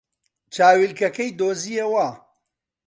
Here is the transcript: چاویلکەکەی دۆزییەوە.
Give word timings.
چاویلکەکەی 0.53 1.29
دۆزییەوە. 1.39 2.09